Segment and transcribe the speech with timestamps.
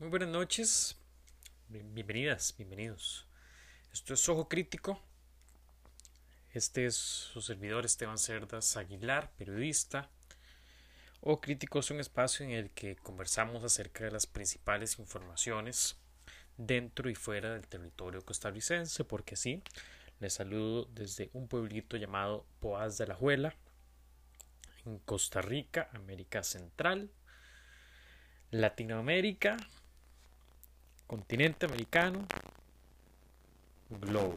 [0.00, 0.96] Muy buenas noches,
[1.68, 3.28] bienvenidas, bienvenidos.
[3.92, 5.00] Esto es Ojo Crítico.
[6.52, 10.10] Este es su servidor Esteban Cerdas Aguilar, periodista.
[11.20, 15.96] Ojo Crítico es un espacio en el que conversamos acerca de las principales informaciones
[16.56, 19.62] dentro y fuera del territorio costarricense, porque sí,
[20.18, 23.54] les saludo desde un pueblito llamado Poás de la Juela,
[24.86, 27.12] en Costa Rica, América Central,
[28.50, 29.56] Latinoamérica,
[31.06, 32.26] continente americano,
[33.88, 34.36] globo.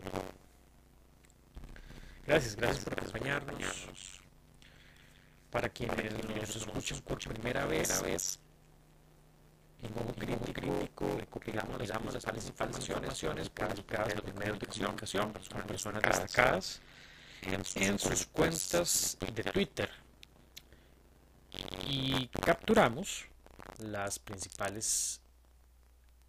[2.25, 4.21] Gracias, gracias por acompañarnos.
[5.49, 8.39] Para quienes nos escuchan por primera vez,
[9.81, 15.61] en modo crítico, recopilamos, les damos las informaciones publicadas en los medios de comunicación, son
[15.63, 16.81] personas destacadas
[17.41, 19.89] en sus cuentas de Twitter.
[21.87, 23.25] Y capturamos
[23.79, 25.21] las principales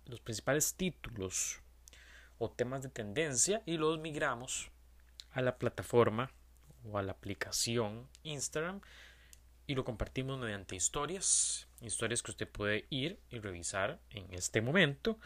[0.08, 1.60] los principales títulos
[2.38, 4.70] o temas de tendencia y los migramos
[5.30, 6.32] a la plataforma
[6.84, 8.80] o a la aplicación Instagram
[9.66, 15.18] y lo compartimos mediante historias, historias que usted puede ir y revisar en este momento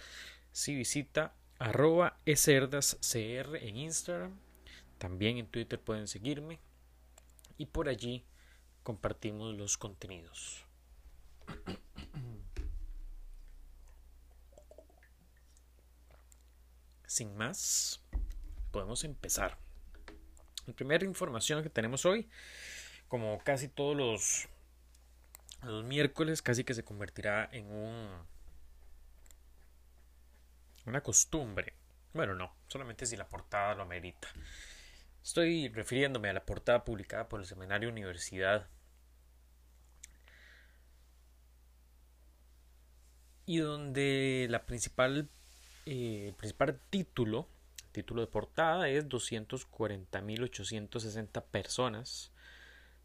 [0.50, 4.36] si visita arroba eserdascr en Instagram,
[4.98, 6.58] también en Twitter pueden seguirme
[7.56, 8.24] y por allí
[8.82, 10.66] compartimos los contenidos.
[17.12, 18.00] Sin más,
[18.70, 19.58] podemos empezar.
[20.64, 22.26] La primera información que tenemos hoy,
[23.06, 23.94] como casi todos
[25.62, 28.08] los, miércoles, casi que se convertirá en un
[30.86, 31.74] una costumbre.
[32.14, 34.28] Bueno, no, solamente si la portada lo amerita.
[35.22, 38.70] Estoy refiriéndome a la portada publicada por el Seminario Universidad
[43.44, 45.28] y donde la principal
[45.86, 47.46] eh, el principal título,
[47.92, 52.32] título de portada, es 240.860 personas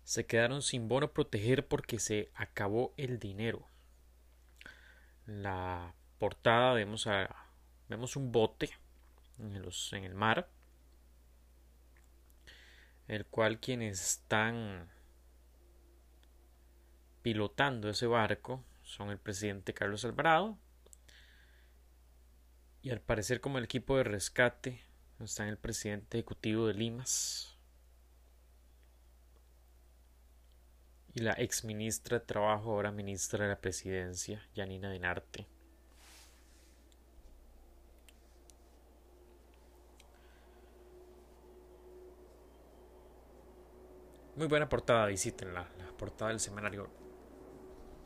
[0.08, 3.68] se quedaron sin bono proteger porque se acabó el dinero.
[5.26, 7.30] la portada vemos, a,
[7.90, 8.70] vemos un bote
[9.38, 9.54] en,
[10.06, 10.48] el mar,
[13.10, 14.90] el cual quienes están
[17.22, 20.58] pilotando ese barco son el presidente Carlos Alvarado
[22.82, 24.82] y al parecer como el equipo de rescate
[25.20, 27.58] está en el presidente ejecutivo de Limas
[31.14, 35.48] y la ex ministra de Trabajo, ahora ministra de la Presidencia, Janina Denarte.
[44.36, 46.88] Muy buena portada, visítenla, la portada del semanario.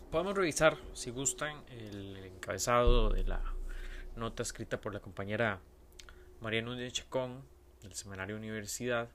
[0.10, 3.44] Podemos revisar, si gustan, el encabezado de la
[4.16, 5.60] nota escrita por la compañera
[6.40, 7.44] María Núñez Chacón
[7.82, 9.10] del Seminario Universidad.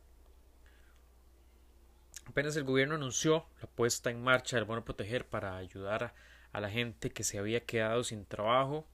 [2.27, 6.15] Apenas el gobierno anunció la puesta en marcha del bono proteger para ayudar
[6.53, 8.87] a la gente que se había quedado sin trabajo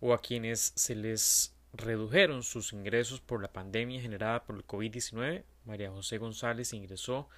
[0.00, 5.44] o a quienes se les redujeron sus ingresos por la pandemia generada por el COVID-19,
[5.64, 7.28] María José González ingresó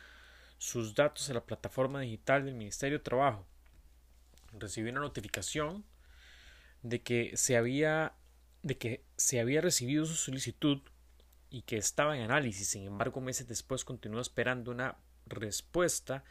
[0.59, 3.45] sus datos a la plataforma digital del Ministerio de Trabajo.
[4.59, 5.85] Recibió una notificación
[6.82, 8.15] de que se había
[8.62, 10.81] de que se había recibido su solicitud
[11.50, 16.25] y que estaba en análisis, sin embargo meses después continúa esperando una respuesta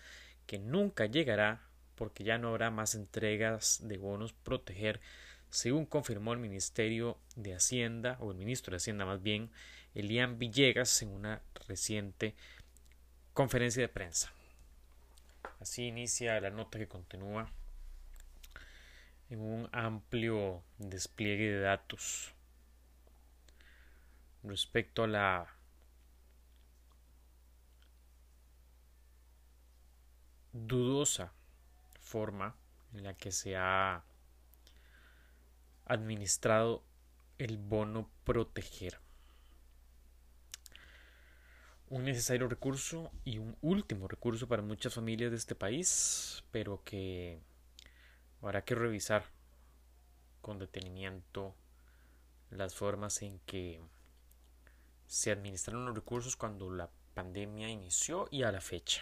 [0.47, 1.61] que nunca llegará
[1.95, 5.01] porque ya no habrá más entregas de bonos proteger,
[5.49, 9.51] según confirmó el Ministerio de Hacienda, o el ministro de Hacienda más bien,
[9.93, 12.33] Elian Villegas, en una reciente
[13.33, 14.33] conferencia de prensa.
[15.59, 17.51] Así inicia la nota que continúa
[19.31, 22.33] en un amplio despliegue de datos
[24.43, 25.55] respecto a la
[30.51, 31.31] dudosa
[32.01, 32.57] forma
[32.93, 34.03] en la que se ha
[35.85, 36.83] administrado
[37.37, 38.99] el bono proteger.
[41.87, 47.39] Un necesario recurso y un último recurso para muchas familias de este país, pero que
[48.41, 49.25] Habrá que revisar
[50.41, 51.55] con detenimiento
[52.49, 53.81] las formas en que
[55.07, 59.01] se administraron los recursos cuando la pandemia inició y a la fecha.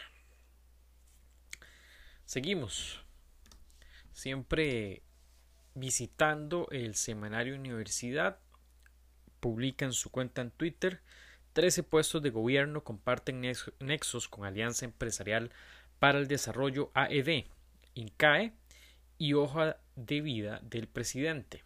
[2.26, 3.04] Seguimos.
[4.12, 5.04] Siempre
[5.76, 8.40] visitando el semanario Universidad,
[9.40, 11.02] publica en su cuenta en Twitter
[11.54, 13.42] 13 puestos de gobierno comparten
[13.80, 15.52] nexos con Alianza Empresarial
[16.00, 17.46] para el Desarrollo AED,
[17.96, 18.54] INCAE
[19.19, 21.63] y hoja de vida del presidente.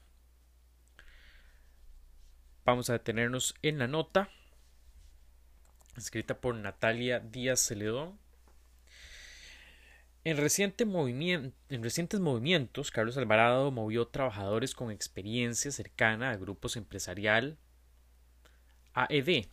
[2.65, 4.29] Vamos a detenernos en la nota
[5.95, 8.19] escrita por Natalia Díaz Celedón.
[10.25, 17.57] En, en recientes movimientos, Carlos Alvarado movió trabajadores con experiencia cercana a grupos empresarial
[18.93, 19.47] AED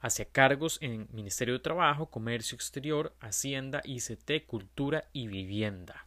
[0.00, 6.06] hacia cargos en Ministerio de Trabajo, Comercio Exterior, Hacienda, ICT, Cultura y Vivienda.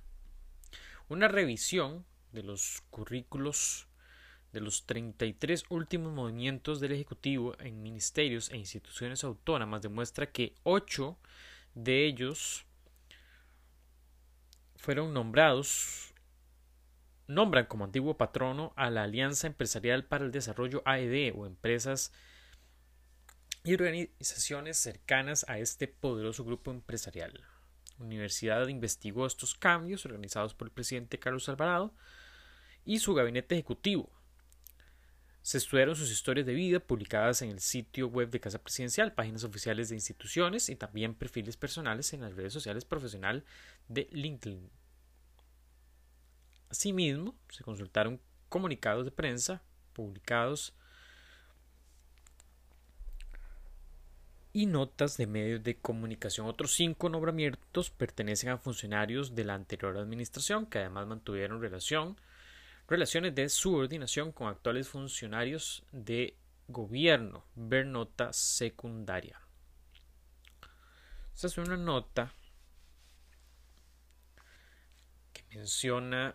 [1.07, 3.88] Una revisión de los currículos
[4.52, 11.18] de los 33 últimos movimientos del Ejecutivo en ministerios e instituciones autónomas demuestra que 8
[11.75, 12.66] de ellos
[14.78, 16.13] fueron nombrados
[17.28, 22.12] nombran como antiguo patrono a la Alianza Empresarial para el Desarrollo AED o empresas
[23.63, 27.44] y organizaciones cercanas a este poderoso grupo empresarial.
[27.98, 31.94] Universidad investigó estos cambios organizados por el presidente Carlos Alvarado
[32.84, 34.10] y su gabinete ejecutivo.
[35.42, 39.44] Se estudiaron sus historias de vida publicadas en el sitio web de Casa Presidencial, páginas
[39.44, 43.46] oficiales de instituciones y también perfiles personales en las redes sociales profesional
[43.88, 44.70] de LinkedIn.
[46.70, 48.20] Asimismo, se consultaron
[48.50, 49.62] comunicados de prensa
[49.94, 50.74] publicados
[54.56, 56.48] y notas de medios de comunicación.
[56.48, 62.16] Otros cinco nombramientos pertenecen a funcionarios de la anterior administración que además mantuvieron relación,
[62.88, 66.38] relaciones de subordinación con actuales funcionarios de
[66.69, 67.44] gobierno.
[67.56, 69.42] Ver nota secundaria.
[71.34, 72.31] Esta es una nota
[75.34, 76.34] que menciona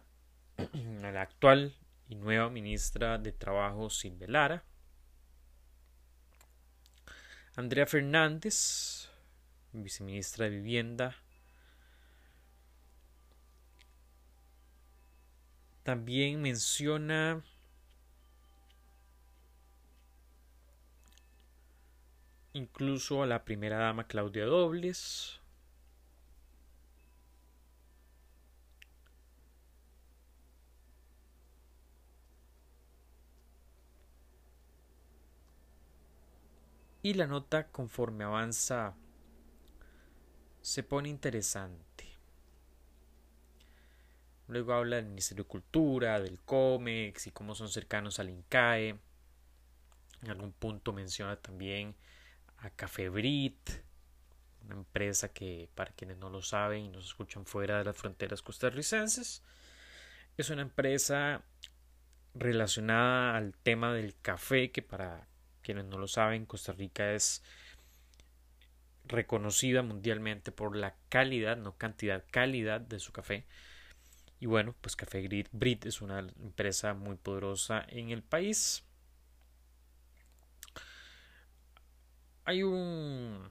[0.58, 1.74] a la actual
[2.10, 4.64] y nueva ministra de Trabajo Silvia Lara
[7.56, 9.08] Andrea Fernández,
[9.72, 11.16] viceministra de Vivienda.
[15.82, 17.42] También menciona
[22.52, 25.39] incluso a la primera dama Claudia Dobles.
[37.02, 38.94] Y la nota conforme avanza
[40.60, 42.18] se pone interesante.
[44.48, 48.98] Luego habla del Ministerio de Cultura, del COMEX y cómo son cercanos al INCAE.
[50.22, 51.94] En algún punto menciona también
[52.58, 53.70] a Cafebrit,
[54.64, 58.42] una empresa que, para quienes no lo saben y nos escuchan fuera de las fronteras
[58.42, 59.42] costarricenses,
[60.36, 61.42] es una empresa
[62.34, 65.29] relacionada al tema del café que para
[65.62, 67.42] quienes no lo saben, Costa Rica es
[69.04, 73.46] reconocida mundialmente por la calidad, no cantidad, calidad de su café.
[74.40, 78.84] Y bueno, pues Café Brit es una empresa muy poderosa en el país.
[82.44, 83.50] Hay un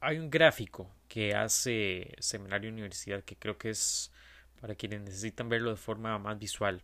[0.00, 4.12] hay un gráfico que hace Seminario Universidad que creo que es
[4.60, 6.82] para quienes necesitan verlo de forma más visual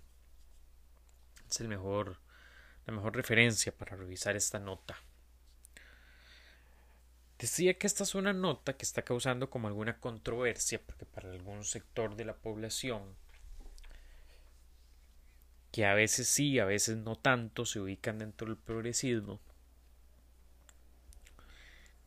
[1.55, 2.19] es el mejor,
[2.87, 4.97] la mejor referencia para revisar esta nota.
[7.39, 11.65] Decía que esta es una nota que está causando como alguna controversia, porque para algún
[11.65, 13.03] sector de la población,
[15.71, 19.41] que a veces sí, a veces no tanto, se ubican dentro del progresismo,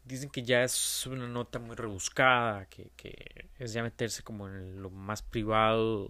[0.05, 4.81] dicen que ya es una nota muy rebuscada, que, que es ya meterse como en
[4.81, 6.07] lo más privado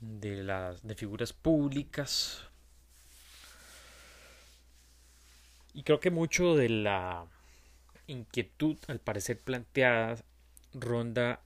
[0.00, 2.48] de las de figuras públicas.
[5.72, 7.26] Y creo que mucho de la
[8.06, 10.16] inquietud al parecer planteada
[10.72, 11.42] ronda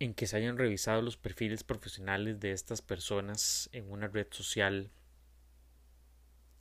[0.00, 4.90] en que se hayan revisado los perfiles profesionales de estas personas en una red social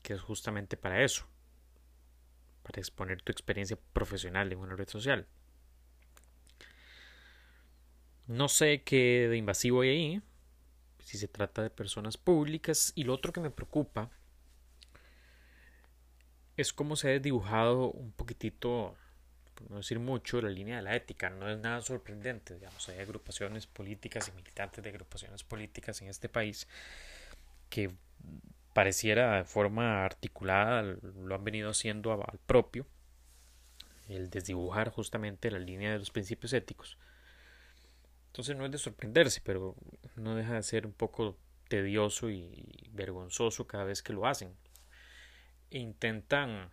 [0.04, 1.28] que es justamente para eso
[2.64, 5.28] para exponer tu experiencia profesional en una red social.
[8.28, 10.22] No sé qué de invasivo hay ahí
[11.04, 12.94] si se trata de personas públicas.
[12.96, 14.10] Y lo otro que me preocupa
[16.58, 18.96] es cómo se ha dibujado un poquitito,
[19.56, 21.30] por no decir mucho, la línea de la ética.
[21.30, 22.56] No es nada sorprendente.
[22.56, 26.68] Digamos, hay agrupaciones políticas y militantes de agrupaciones políticas en este país
[27.70, 27.92] que
[28.74, 32.86] pareciera de forma articulada lo han venido haciendo al propio
[34.08, 36.98] el desdibujar justamente la línea de los principios éticos
[38.32, 39.76] entonces no es de sorprenderse, pero
[40.16, 44.56] no deja de ser un poco tedioso y vergonzoso cada vez que lo hacen.
[45.70, 46.72] Intentan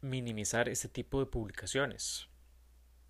[0.00, 2.28] minimizar este tipo de publicaciones.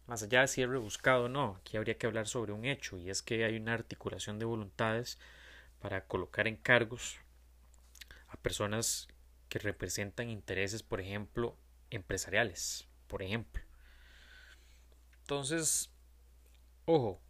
[0.07, 2.97] más allá de si es rebuscado o no, aquí habría que hablar sobre un hecho,
[2.99, 5.19] y es que hay una articulación de voluntades
[5.79, 7.19] para colocar en cargos
[8.29, 9.09] a personas
[9.51, 11.57] que representan intereses, por ejemplo,
[11.91, 13.63] empresariales, por ejemplo.
[15.21, 15.91] Entonces,
[16.87, 17.21] ojo,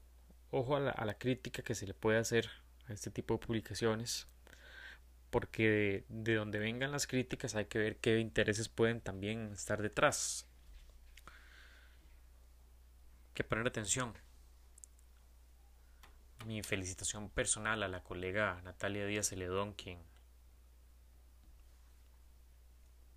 [0.52, 2.48] ojo a la, crítica que se le puede hacer
[2.86, 4.28] a este tipo de publicaciones,
[5.30, 9.82] porque de, de donde vengan las críticas hay que ver qué intereses pueden también estar
[9.82, 10.46] detrás.
[13.34, 14.12] que poner atención.
[16.46, 19.98] Mi felicitación personal a la colega Natalia Díaz Celedón, quien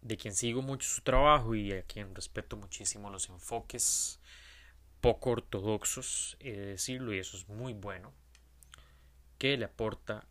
[0.02, 4.20] de quien sigo mucho su trabajo y a quien respeto muchísimo los enfoques
[5.06, 8.12] poco ortodoxos, he de decirlo, y eso es muy bueno,
[9.38, 10.26] que le aporta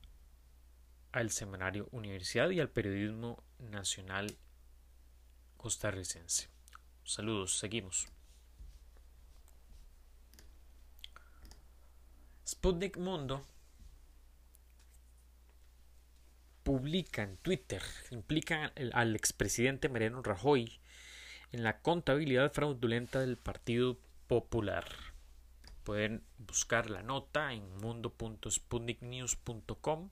[1.12, 4.36] al semanario Universidad y al periodismo nacional
[5.58, 6.48] costarricense.
[7.04, 8.08] Saludos, seguimos.
[12.44, 13.46] Sputnik Mundo
[16.64, 20.80] publica en Twitter, implica al expresidente Mariano Rajoy
[21.52, 24.84] en la contabilidad fraudulenta del Partido Popular.
[25.82, 30.10] Pueden buscar la nota en mundo.sputniknews.com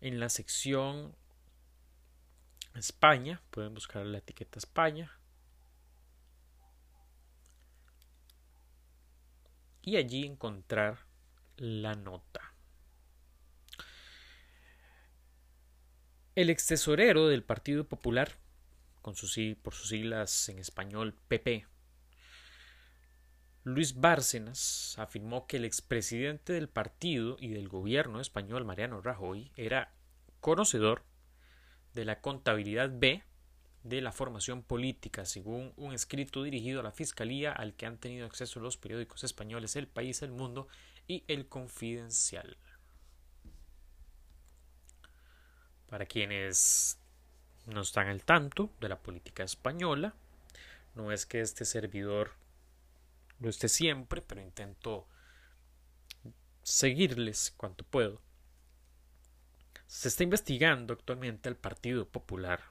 [0.00, 1.14] en la sección
[2.74, 5.18] España, pueden buscar la etiqueta España
[9.82, 11.06] y allí encontrar
[11.56, 12.54] la nota.
[16.34, 18.38] El ex tesorero del Partido Popular,
[19.02, 21.66] por sus siglas en español PP,
[23.68, 29.92] Luis Bárcenas afirmó que el expresidente del partido y del gobierno español, Mariano Rajoy, era
[30.40, 31.04] conocedor
[31.92, 33.22] de la contabilidad B
[33.82, 38.24] de la formación política, según un escrito dirigido a la Fiscalía al que han tenido
[38.24, 40.66] acceso los periódicos españoles El País, El Mundo
[41.06, 42.56] y El Confidencial.
[45.90, 46.98] Para quienes
[47.66, 50.14] no están al tanto de la política española,
[50.94, 52.37] no es que este servidor
[53.40, 55.08] lo esté siempre, pero intento
[56.62, 58.20] seguirles cuanto puedo.
[59.86, 62.62] Se está investigando actualmente al Partido Popular.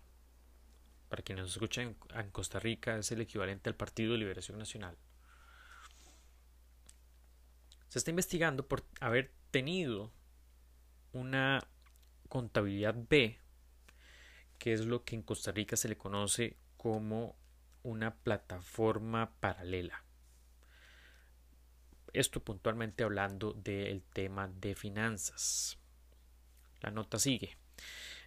[1.10, 4.98] Para quienes nos escuchan en Costa Rica es el equivalente al Partido de Liberación Nacional.
[7.88, 10.12] Se está investigando por haber tenido
[11.14, 11.66] una
[12.28, 13.40] contabilidad B,
[14.60, 17.38] que es lo que en Costa Rica se le conoce como
[17.84, 20.04] una plataforma paralela.
[22.18, 25.78] Esto puntualmente hablando del tema de finanzas.
[26.82, 27.58] La nota sigue.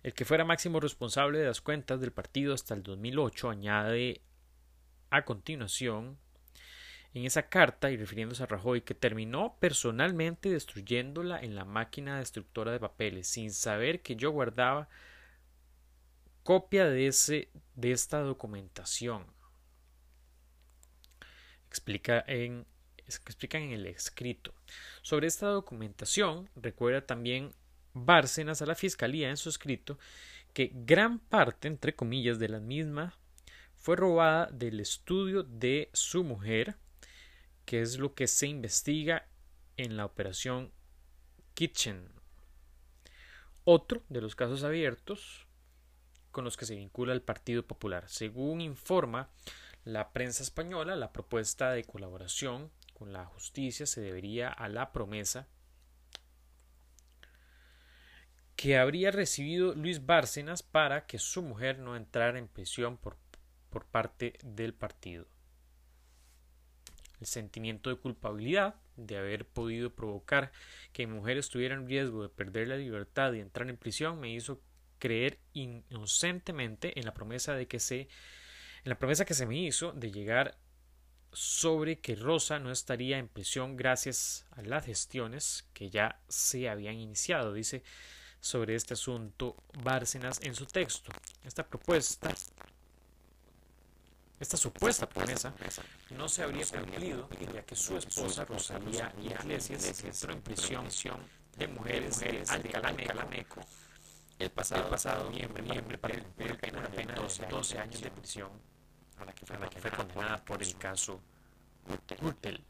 [0.05, 4.23] El que fuera máximo responsable de las cuentas del partido hasta el 2008 añade
[5.11, 6.19] a continuación
[7.15, 12.71] en esa carta y refiriéndose a Rajoy que terminó personalmente destruyéndola en la máquina destructora
[12.71, 14.89] de papeles sin saber que yo guardaba
[16.45, 19.27] copia de ese de esta documentación
[21.67, 22.67] explica en
[23.17, 24.55] explican en el escrito
[25.03, 27.53] sobre esta documentación recuerda también
[27.93, 29.99] Bárcenas a la fiscalía en su escrito
[30.53, 33.15] que gran parte entre comillas de la misma
[33.77, 36.77] fue robada del estudio de su mujer
[37.65, 39.27] que es lo que se investiga
[39.77, 40.73] en la operación
[41.55, 42.09] Kitchen.
[43.65, 45.47] Otro de los casos abiertos
[46.31, 48.09] con los que se vincula el Partido Popular.
[48.09, 49.31] Según informa
[49.85, 55.49] la prensa española, la propuesta de colaboración con la justicia se debería a la promesa
[58.57, 63.17] que habría recibido Luis Bárcenas para que su mujer no entrara en prisión por,
[63.71, 65.27] por parte del partido.
[67.21, 70.53] El sentimiento de culpabilidad de haber podido provocar
[70.93, 74.31] que mi mujer estuviera en riesgo de perder la libertad y entrar en prisión me
[74.31, 74.61] hizo
[74.99, 78.09] creer inocentemente en la promesa de que se
[78.83, 80.59] en la promesa que se me hizo de llegar
[81.33, 86.95] sobre que Rosa no estaría en prisión gracias a las gestiones que ya se habían
[86.95, 87.83] iniciado, dice
[88.41, 91.13] sobre este asunto Bárcenas en su texto.
[91.45, 92.35] Esta propuesta
[94.41, 95.53] esta supuesta promesa
[96.17, 100.89] no se habría cumplido ya que su esposa Rosalía Iglesias entró en prisión
[101.59, 103.61] de mujeres de Alcalameco
[104.39, 108.51] el pasado, pasado noviembre, noviembre para pena, pena de 12, años de prisión
[109.21, 111.21] a la que fue, la que fue condenada por el caso
[112.21, 112.63] Gürtel.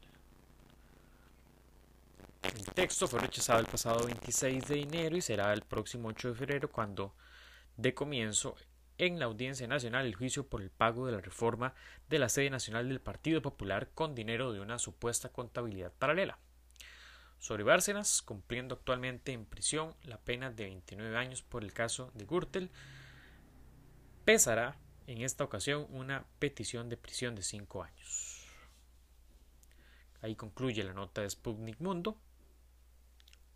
[2.43, 6.35] El texto fue rechazado el pasado 26 de enero y será el próximo 8 de
[6.35, 7.13] febrero cuando
[7.77, 8.55] dé comienzo
[8.97, 11.73] en la Audiencia Nacional el juicio por el pago de la reforma
[12.09, 16.39] de la sede nacional del Partido Popular con dinero de una supuesta contabilidad paralela.
[17.39, 22.25] Sobre Bárcenas, cumpliendo actualmente en prisión la pena de 29 años por el caso de
[22.25, 22.69] Gürtel,
[24.25, 24.77] pesará
[25.11, 28.47] en esta ocasión una petición de prisión de 5 años.
[30.21, 32.17] Ahí concluye la nota de Sputnik Mundo.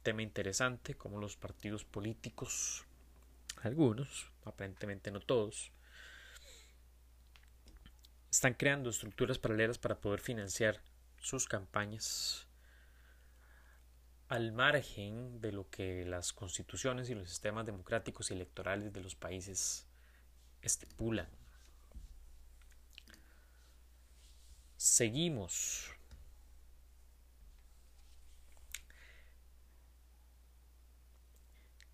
[0.04, 2.86] Tema interesante, como los partidos políticos,
[3.64, 5.72] algunos, aparentemente no todos,
[8.30, 10.82] están creando estructuras paralelas para poder financiar
[11.20, 12.48] sus campañas
[14.28, 19.16] al margen de lo que las constituciones y los sistemas democráticos y electorales de los
[19.16, 19.88] países
[20.62, 21.30] estipulan.
[24.86, 25.92] Seguimos.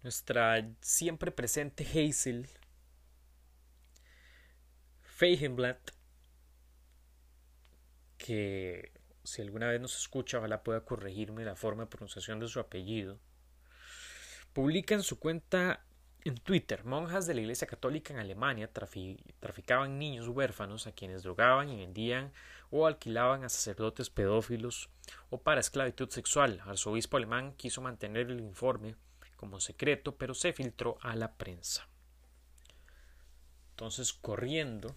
[0.04, 2.50] Nuestra siempre presente Hazel
[5.04, 5.92] Feigenblatt,
[8.18, 8.92] que
[9.24, 13.22] si alguna vez nos escucha, ojalá pueda corregirme la forma de pronunciación de su apellido,
[14.52, 15.86] publica en su cuenta
[16.24, 21.70] en Twitter, monjas de la Iglesia Católica en Alemania traficaban niños huérfanos a quienes drogaban
[21.70, 22.32] y vendían
[22.70, 24.90] o alquilaban a sacerdotes pedófilos
[25.30, 26.54] o para esclavitud sexual.
[26.54, 28.96] El arzobispo alemán quiso mantener el informe
[29.36, 31.88] como secreto, pero se filtró a la prensa.
[33.72, 34.96] Entonces, corriendo,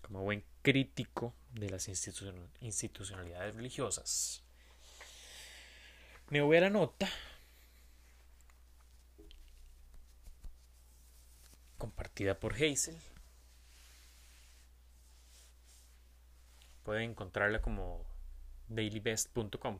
[0.00, 4.42] como buen crítico de las institucionalidades religiosas,
[6.30, 7.08] me voy a la nota
[11.76, 12.98] compartida por Hazel.
[16.82, 18.04] Pueden encontrarla como
[18.68, 19.78] dailybest.com.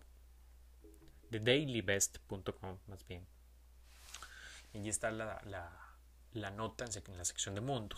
[1.30, 3.26] De dailybest.com más bien.
[4.72, 5.40] Y allí está la,
[6.32, 7.96] la nota en la sección de mundo.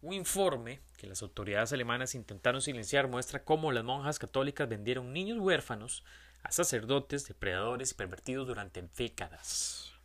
[0.00, 5.38] Un informe que las autoridades alemanas intentaron silenciar muestra cómo las monjas católicas vendieron niños
[5.38, 6.04] huérfanos
[6.44, 9.97] a sacerdotes, depredadores y pervertidos durante décadas.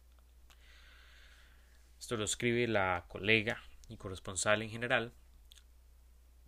[2.18, 5.14] Lo escribe la colega y corresponsal en general,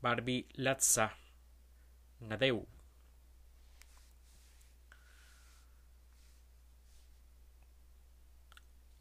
[0.01, 1.17] Barbie Latza
[2.19, 2.67] Nadeu.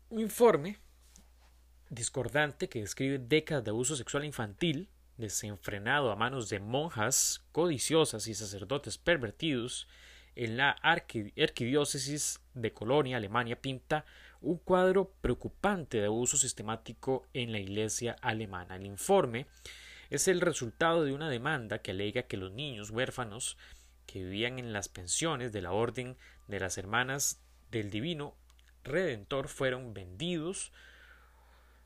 [0.09, 0.79] Un informe
[1.91, 8.35] discordante que describe décadas de abuso sexual infantil desenfrenado a manos de monjas codiciosas y
[8.35, 9.87] sacerdotes pervertidos
[10.35, 14.05] en la arquidiócesis de Colonia, Alemania, pinta
[14.45, 18.77] un cuadro preocupante de abuso sistemático en la iglesia alemana.
[18.77, 19.47] El informe
[20.11, 23.57] es el resultado de una demanda que alega que los niños huérfanos
[24.07, 28.37] que vivían en las pensiones de la Orden de las Hermanas del Divino
[28.85, 30.73] Redentor fueron vendidos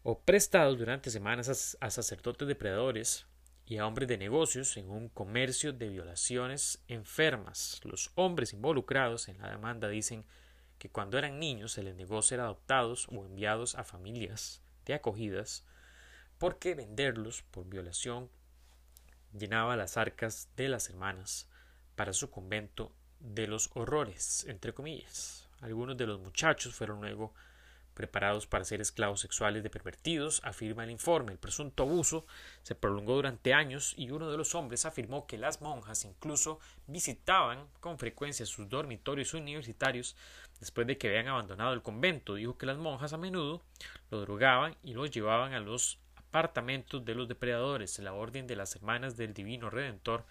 [0.03, 3.27] o prestados durante semanas a, sacerdotes depredadores
[3.67, 7.81] y a hombres de negocios en un comercio de violaciones enfermas.
[7.85, 10.25] Los hombres involucrados en la demanda dicen
[10.79, 15.65] que cuando eran niños se les negó ser adoptados o enviados a familias de acogidas
[16.39, 18.31] porque venderlos por violación
[19.37, 21.49] llenaba las arcas de las hermanas
[21.97, 25.49] para su convento de los horrores, entre comillas.
[25.61, 27.35] Algunos de los muchachos fueron luego
[27.99, 31.33] preparados para ser esclavos sexuales de pervertidos, afirma el informe.
[31.33, 32.27] El presunto abuso
[32.63, 37.67] se prolongó durante años y uno de los hombres afirmó que las monjas incluso visitaban
[37.81, 40.15] con frecuencia sus dormitorios universitarios
[40.61, 42.35] después de que habían abandonado el convento.
[42.35, 43.63] Dijo que las monjas a menudo
[44.11, 47.99] lo drogaban y lo llevaban a los apartamentos de los depredadores.
[47.99, 50.25] La Orden de las Hermanas del Divino Redentor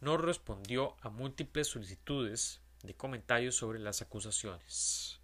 [0.00, 5.20] no respondió a múltiples solicitudes de comentarios sobre las acusaciones.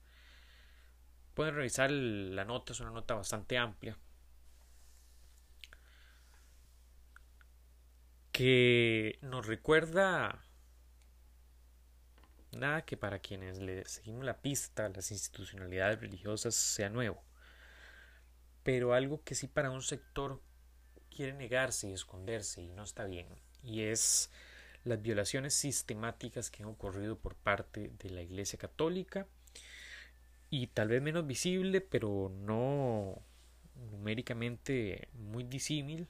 [1.34, 3.96] Pueden revisar la nota, es una nota bastante amplia.
[8.32, 10.42] Que nos recuerda
[12.52, 17.22] nada que para quienes le seguimos la pista a las institucionalidades religiosas sea nuevo,
[18.62, 20.42] pero algo que sí para un sector
[21.14, 23.28] quiere negarse y esconderse y no está bien,
[23.62, 24.30] y es
[24.84, 29.26] las violaciones sistemáticas que han ocurrido por parte de la Iglesia Católica
[30.48, 33.22] y tal vez menos visible, pero no
[33.74, 36.08] numéricamente muy disímil.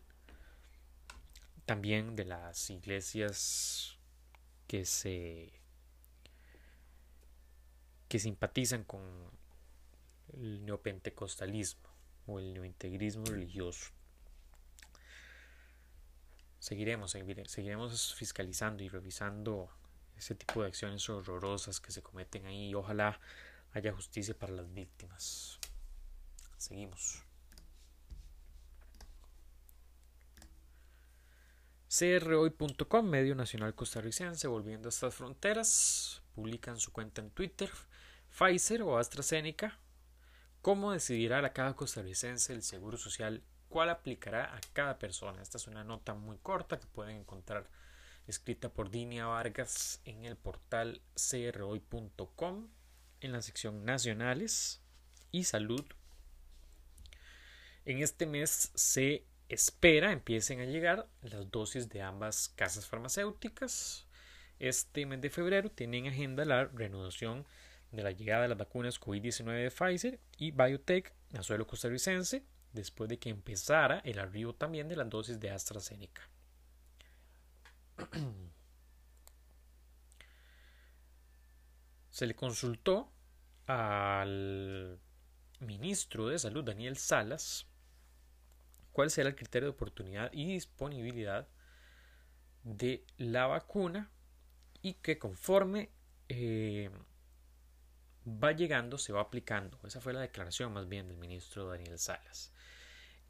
[1.66, 3.98] También de las iglesias
[4.66, 5.59] que se
[8.10, 9.02] que simpatizan con
[10.34, 11.88] el neopentecostalismo
[12.26, 13.92] o el neointegrismo religioso.
[16.58, 17.12] Seguiremos,
[17.46, 19.70] seguiremos fiscalizando y revisando
[20.16, 23.20] ese tipo de acciones horrorosas que se cometen ahí y ojalá
[23.74, 25.60] haya justicia para las víctimas.
[26.58, 27.22] Seguimos.
[31.96, 37.70] CROI.com, medio nacional costarricense, volviendo a estas fronteras, publican su cuenta en Twitter,
[38.40, 39.78] Pfizer o AstraZeneca,
[40.62, 45.42] cómo decidirá a cada costarricense el seguro social, cuál aplicará a cada persona.
[45.42, 47.68] Esta es una nota muy corta que pueden encontrar
[48.26, 52.68] escrita por Dinia Vargas en el portal CROI.com
[53.20, 54.80] en la sección Nacionales
[55.32, 55.84] y Salud.
[57.84, 64.06] En este mes se espera empiecen a llegar las dosis de ambas casas farmacéuticas.
[64.58, 67.44] Este mes de febrero tienen en agenda la renovación
[67.92, 73.08] de la llegada de las vacunas COVID-19 de Pfizer y Biotech a suelo costarricense, después
[73.08, 76.28] de que empezara el arribo también de las dosis de AstraZeneca.
[82.10, 83.12] Se le consultó
[83.66, 84.98] al
[85.60, 87.66] ministro de Salud, Daniel Salas,
[88.92, 91.46] cuál será el criterio de oportunidad y disponibilidad
[92.64, 94.10] de la vacuna
[94.82, 95.90] y que conforme
[96.28, 96.90] eh,
[98.26, 99.78] va llegando se va aplicando.
[99.84, 102.52] Esa fue la declaración más bien del ministro Daniel Salas.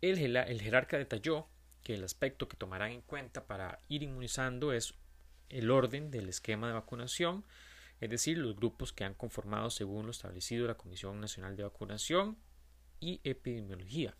[0.00, 1.48] El, el jerarca detalló
[1.82, 4.94] que el aspecto que tomarán en cuenta para ir inmunizando es
[5.48, 7.44] el orden del esquema de vacunación,
[8.00, 12.38] es decir, los grupos que han conformado según lo establecido la Comisión Nacional de Vacunación
[12.98, 14.16] y Epidemiología.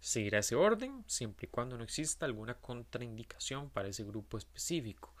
[0.00, 5.14] Seguirá ese orden siempre y cuando no exista alguna contraindicación para ese grupo específico,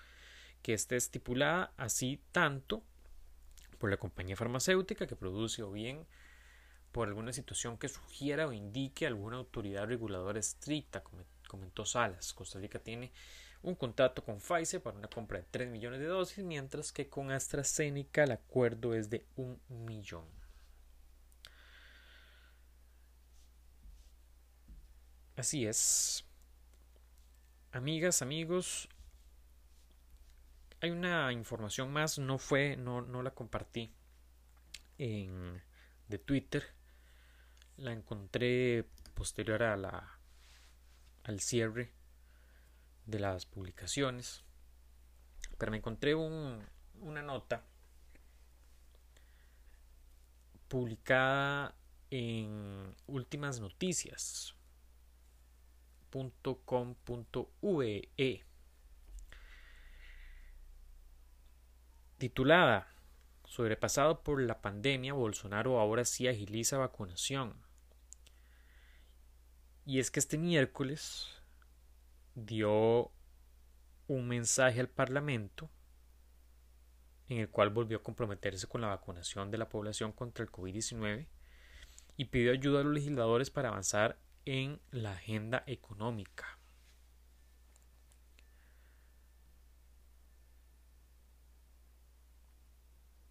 [0.62, 2.82] que esté estipulada así tanto
[3.80, 6.06] por la compañía farmacéutica que produce o bien
[6.92, 11.02] por alguna situación que sugiera o indique alguna autoridad reguladora estricta,
[11.48, 12.34] comentó Salas.
[12.34, 13.10] Costa Rica tiene
[13.62, 17.30] un contrato con Pfizer para una compra de 3 millones de dosis, mientras que con
[17.30, 20.26] AstraZeneca el acuerdo es de un millón.
[25.36, 26.24] Así es.
[27.72, 28.88] Amigas, amigos,
[30.80, 33.94] hay una información más, no fue, no, no la compartí
[34.98, 35.62] en
[36.08, 36.64] de Twitter.
[37.76, 40.18] La encontré posterior a la
[41.24, 41.92] al cierre
[43.06, 44.44] de las publicaciones.
[45.58, 46.66] Pero me encontré un,
[47.00, 47.64] una nota
[50.68, 51.74] publicada
[52.10, 53.60] en Últimas
[62.20, 62.86] titulada
[63.46, 67.56] Sobrepasado por la pandemia, Bolsonaro ahora sí agiliza vacunación.
[69.84, 71.26] Y es que este miércoles
[72.36, 73.10] dio
[74.06, 75.68] un mensaje al Parlamento
[77.28, 81.26] en el cual volvió a comprometerse con la vacunación de la población contra el COVID-19
[82.16, 86.59] y pidió ayuda a los legisladores para avanzar en la agenda económica.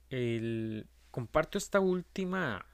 [0.09, 2.65] El, comparto esta última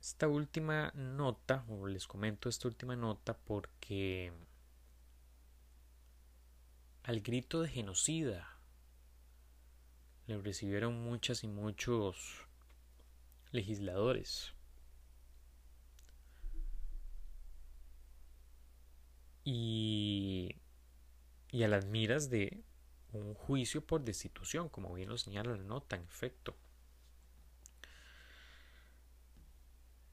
[0.00, 4.32] esta última nota o les comento esta última nota porque
[7.04, 8.54] al grito de genocida
[10.26, 12.46] le recibieron muchas y muchos
[13.52, 14.54] legisladores.
[19.44, 20.56] Y,
[21.50, 22.63] y a las miras de
[23.14, 26.56] un juicio por destitución, como bien lo señala la nota, en efecto.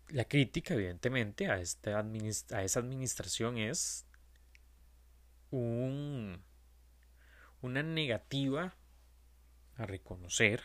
[0.10, 4.06] La crítica, evidentemente, a, esta a esa administración es
[5.52, 6.44] un,
[7.62, 8.76] una negativa
[9.76, 10.64] a reconocer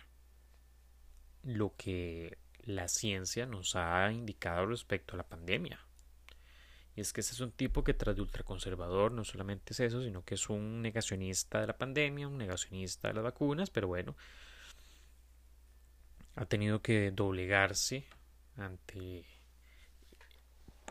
[1.42, 5.85] lo que la ciencia nos ha indicado respecto a la pandemia.
[6.96, 10.02] Y es que ese es un tipo que tras de ultraconservador no solamente es eso,
[10.02, 14.16] sino que es un negacionista de la pandemia, un negacionista de las vacunas, pero bueno,
[16.36, 18.06] ha tenido que doblegarse
[18.56, 19.26] ante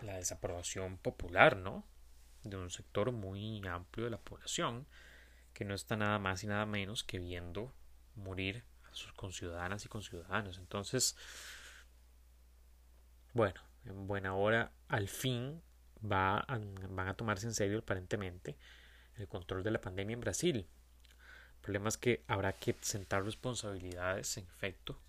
[0.04, 1.84] la desaprobación popular, ¿no?
[2.44, 4.86] De un sector muy amplio de la población,
[5.54, 7.74] que no está nada más y nada menos que viendo
[8.14, 10.60] morir a sus conciudadanas y conciudadanos.
[10.60, 11.18] Entonces,
[13.34, 15.64] bueno, en buena hora, al fin
[16.12, 18.58] va a, van a tomarse en serio aparentemente
[19.18, 20.58] el control de la pandemia en Brasil.
[20.58, 25.00] El problema es que habrá que sentar responsabilidades, en efecto,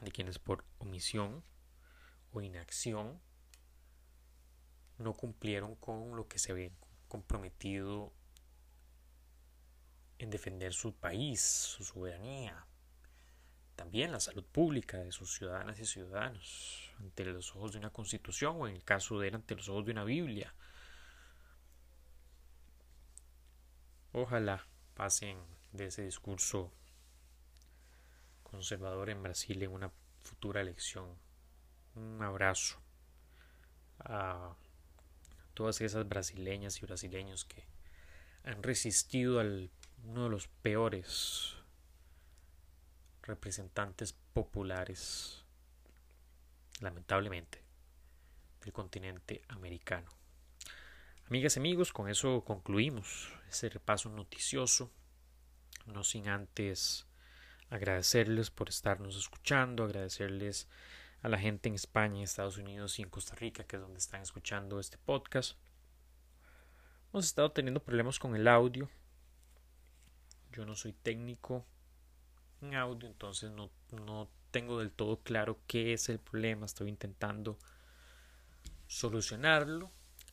[0.00, 1.42] de quienes por omisión
[2.32, 3.20] o inacción
[4.98, 6.72] no cumplieron con lo que se habían
[7.08, 8.12] comprometido
[10.18, 12.66] en defender su país, su soberanía,
[13.74, 18.56] también la salud pública de sus ciudadanas y ciudadanos ante los ojos de una constitución
[18.58, 20.54] o en el caso de él ante los ojos de una Biblia.
[24.12, 25.38] Ojalá pasen
[25.72, 26.70] de ese discurso
[28.42, 29.90] conservador en Brasil en una
[30.22, 31.16] futura elección.
[31.94, 32.78] Un abrazo
[34.00, 34.54] a
[35.54, 37.64] todas esas brasileñas y brasileños que
[38.44, 39.70] han resistido al
[40.04, 41.54] uno de los peores
[43.22, 45.41] representantes populares
[46.82, 47.62] lamentablemente,
[48.60, 50.10] del continente americano.
[51.26, 54.90] Amigas y amigos, con eso concluimos ese repaso noticioso,
[55.86, 57.06] no sin antes
[57.70, 60.68] agradecerles por estarnos escuchando, agradecerles
[61.22, 64.20] a la gente en España, Estados Unidos y en Costa Rica, que es donde están
[64.22, 65.56] escuchando este podcast.
[67.12, 68.90] Hemos estado teniendo problemas con el audio.
[70.50, 71.64] Yo no soy técnico
[72.60, 76.66] en audio, entonces no, no tengo del todo claro qué es el problema.
[76.66, 77.58] Estoy intentando
[78.86, 79.90] solucionarlo.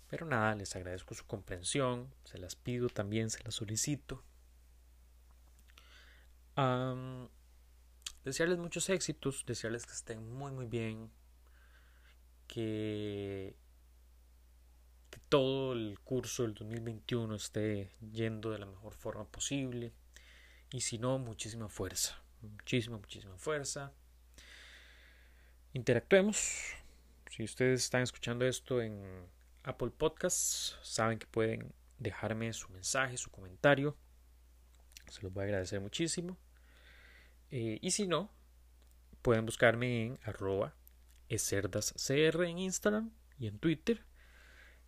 [0.09, 4.23] Pero nada, les agradezco su comprensión, se las pido también, se las solicito.
[8.25, 11.09] desearles muchos éxitos, desearles que estén muy muy bien,
[12.47, 13.55] que,
[15.09, 19.93] que todo el curso del 2021 esté yendo de la mejor forma posible
[20.71, 23.93] y si no, muchísima fuerza, muchísima, muchísima fuerza.
[25.73, 26.73] Interactuemos.
[27.29, 29.27] Si ustedes están escuchando esto en
[29.63, 30.77] Apple Podcasts.
[30.81, 33.95] Saben que pueden dejarme su mensaje, su comentario.
[35.07, 36.37] Se los voy a agradecer muchísimo.
[37.51, 38.31] Eh, y si no,
[39.21, 40.75] pueden buscarme en arroba
[41.29, 44.03] eserdascr en Instagram y en Twitter.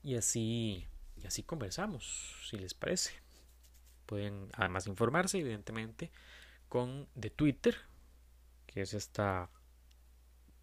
[0.03, 3.13] Y así, y así conversamos, si les parece.
[4.07, 6.11] Pueden además informarse, evidentemente,
[6.69, 7.77] con de Twitter,
[8.65, 9.49] que es esta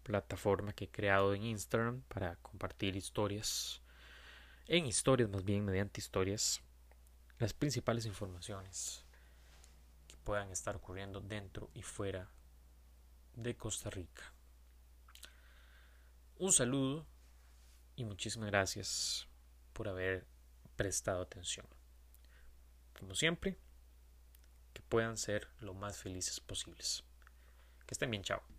[0.09, 3.79] plataforma que he creado en Instagram para compartir historias
[4.65, 6.61] en historias, más bien mediante historias,
[7.37, 9.05] las principales informaciones
[10.07, 12.27] que puedan estar ocurriendo dentro y fuera
[13.35, 14.33] de Costa Rica.
[16.37, 17.05] Un saludo
[17.95, 19.27] y muchísimas gracias
[19.73, 20.25] por haber
[20.75, 21.67] prestado atención.
[22.97, 23.59] Como siempre,
[24.73, 27.03] que puedan ser lo más felices posibles.
[27.85, 28.58] Que estén bien, chao.